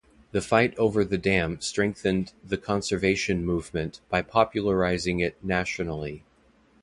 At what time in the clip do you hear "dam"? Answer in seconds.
1.19-1.61